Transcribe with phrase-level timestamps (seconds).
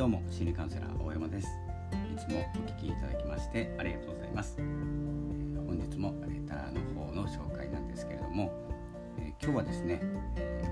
[0.00, 1.48] どうも心理カウンセラー大山です。
[2.10, 8.50] いつもお聞きいただきましてありがとうございます、本日もレターの方の紹介なんですけれども、
[9.18, 10.00] え、今日はですね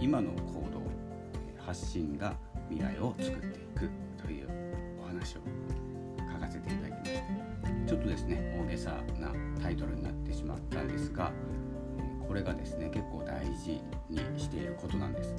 [0.00, 0.80] 今の行動
[1.58, 2.34] 発信が
[2.70, 3.90] 未来を作っていく
[4.24, 4.48] という
[5.02, 5.40] お話を
[6.32, 11.32] 書かせていただきましたちょっとですね大げさなタイトルになってしまったんですが
[12.28, 15.34] これがですね結構大事にしていることなんです。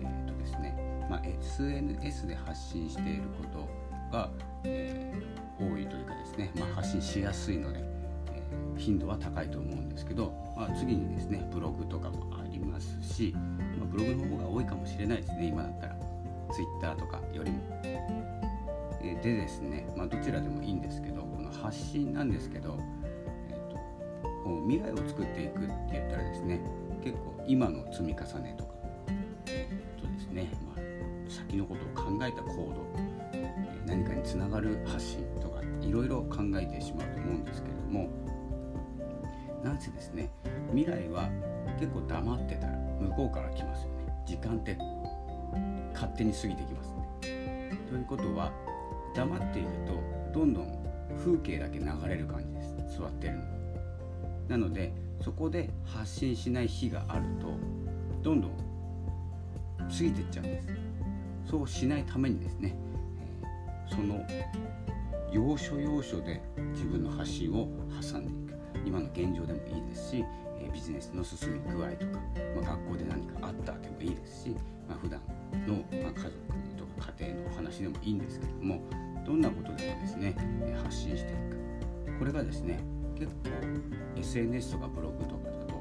[0.00, 3.68] えー、とですねまあ、SNS で発信していること
[4.16, 4.30] が、
[4.64, 7.80] えー、多いというかですね、まあ、発信しやすいので、
[8.32, 15.96] えー、頻度は高いと思うんですけど、まあ、次にですねブログとかもありますし、まあ、ブログの方が多いかもしれないですね今だったら
[16.52, 17.58] Twitter とかよりも。
[19.02, 22.78] え、でですね、まあ、どちらでもいいんですけどこの発信なんですけど、
[23.50, 26.60] えーと、未来を作っていくって言ったらですね
[27.04, 28.74] 結構今の積み重ねとか、
[32.22, 32.86] えた行動
[33.86, 38.08] 何かにつながる発信とかいろいろ考えてしまうと思うんですけれども
[39.62, 40.30] なんせですね
[40.70, 41.28] 未来は
[41.78, 44.06] 結構黙ってたら向こうから来ますよね。
[44.26, 44.76] 時間って
[45.92, 47.78] 勝手に過ぎてきますね。
[47.88, 48.52] ということは
[49.14, 50.86] 黙っているとどんどん
[51.18, 52.98] 風景だけ流れる感じです。
[52.98, 53.42] 座ってるの。
[54.48, 57.48] なのでそこで発信しない日があると
[58.22, 58.50] どんどん
[59.78, 60.85] 過ぎてっちゃうんです。
[61.48, 62.76] そうしないためにですね、
[63.88, 64.20] その
[65.32, 67.68] 要所要所で自分の発信を
[68.00, 68.56] 挟んでいく。
[68.84, 70.24] 今の現状でもいいですし、
[70.72, 72.12] ビジネスの進み具合とか、
[72.54, 74.56] まあ、学校で何かあったでもいいですし、
[74.88, 75.20] まあ、普段
[75.66, 76.32] の、まあ、家族
[76.76, 78.80] とか家庭のお話でもいいんですけれども
[79.24, 80.36] どんなことでもですね、
[80.82, 82.18] 発信していく。
[82.18, 82.78] これがですね
[83.18, 85.74] 結構 SNS とかブログとかだと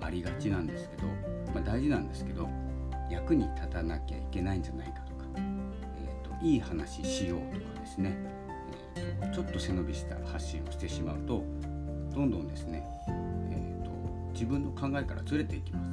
[0.00, 1.06] ありがちなんですけど、
[1.54, 2.48] まあ、大事なんですけど
[3.12, 8.16] 役に立たなきゃいけないんじゃないかとか、えーと、いい話しようとかですね、
[8.96, 11.44] えーと、ちょっと背伸びした発信をしてしまうと
[12.14, 12.82] どんどんですね、
[13.50, 13.90] えーと、
[14.32, 15.92] 自分の考えからずれていきます。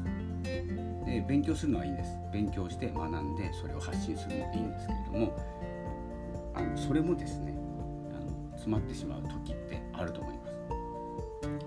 [1.09, 5.35] で勉強するのはいいんです勉強して学んでそれを発信するのはいいんですけれども
[6.53, 7.53] あのそれもですね
[8.13, 10.45] あの詰まってしまう時ってあると思いま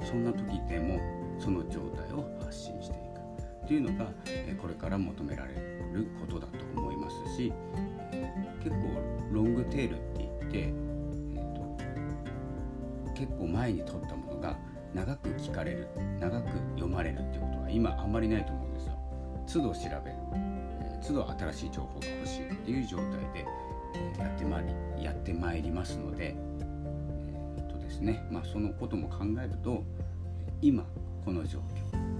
[0.02, 1.00] すそんな時でも
[1.38, 2.91] その状態を発信して
[3.72, 4.12] っていうのが
[4.60, 7.50] これから求められることだと思いますし
[8.62, 8.76] 結構
[9.32, 11.54] ロングテールって言って、えー
[13.06, 14.58] と、結構前に撮ったものが
[14.92, 15.88] 長く聞かれる
[16.20, 18.92] 長く読まれるっていうことは今あんまりないと思うんですよ。
[19.50, 23.46] 都度調べる、えー、都度新しい情報が欲しいっていう状態で、
[24.18, 24.66] えやってまい
[24.98, 26.36] りやってまいりますので、
[27.56, 29.82] えーとですねまあ、そのことも考えると
[30.60, 30.84] 今
[31.24, 32.11] この状況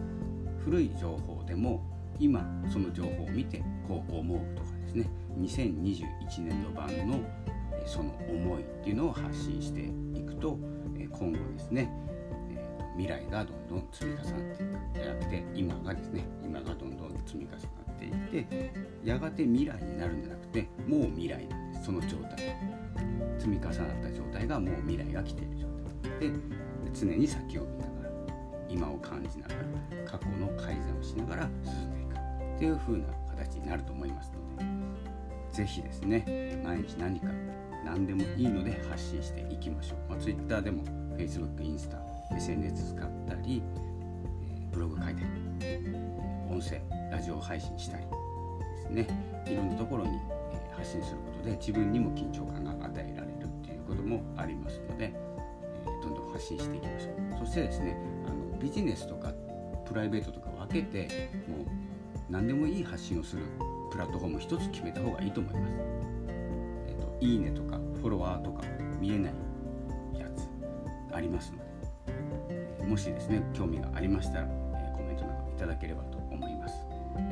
[0.65, 1.83] 古い情報でも
[2.19, 5.11] 今その情報を見てこう思うとかですね。
[5.39, 6.07] 2021
[6.43, 7.21] 年度版の
[7.87, 10.59] その思いっていうのを発信していくと
[11.11, 11.91] 今後ですね
[12.97, 18.73] 未来がどんどん積み重なっていくじゃなくて今がですね今がどんどん積み重なっていって
[19.05, 21.87] やがて未来になるんじゃなくてもう未来なんです。
[21.87, 22.57] その状態。
[23.39, 25.67] 積み重なった状態がもう未来が来ている状
[26.21, 26.31] 態。
[26.31, 26.33] で
[26.93, 27.92] 常に先を見ながら
[28.73, 34.65] 今を感じながら過去の改善をしながら進んでいくっていう風な形になると思いますので
[35.53, 37.27] 是非ですね毎日何か
[37.85, 40.85] 何でもいいので発信していきましょう、まあ、Twitter でも
[41.17, 41.99] Facebook、インスタ
[42.35, 43.63] SNS 使ったり、
[44.73, 45.27] ブログ書いたり、
[46.51, 46.81] 音声
[47.11, 49.45] ラジオ配信したりですね。
[49.47, 50.19] いろんなところに、
[50.75, 55.13] 発信することで自分にも緊張感が与えられるっていうこともありますので、
[56.03, 57.39] どんどん発信していきましょう。
[57.41, 57.97] そしてですね
[58.27, 59.33] あのビジネスとか
[59.85, 61.67] プライベートとか分けてもう
[62.31, 63.43] 何でもいい発信をする
[63.91, 65.75] プラットフォーム一つ決めた方がいいと思います。
[66.89, 68.63] えっ、と、いいねとかフォロワーとか
[69.01, 69.33] 見えない
[70.19, 70.49] やつ
[71.15, 71.59] ありますの
[72.79, 76.75] で、もしですね興味がありましたら、えコメントなどいただければと思います。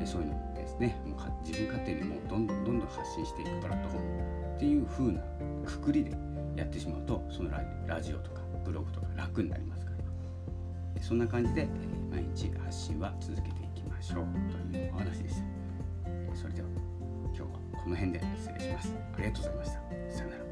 [0.02, 5.22] えそういうのですねもう自分勝手にもうどんどんどんどん発信していくプラットフォームっていう風な
[5.64, 6.10] くくりで
[6.56, 7.50] やってしまうとその
[7.86, 9.99] ラジオとかブログとか楽になりますから
[11.00, 11.68] そんな感じで、
[12.10, 14.26] 毎日発信は続けていきましょう
[14.72, 15.42] というお話でした。
[16.36, 16.68] それでは
[17.26, 17.46] 今日は
[17.82, 18.94] この辺で失礼します。
[19.14, 19.74] ありがとうございました。
[20.16, 20.49] さよなら。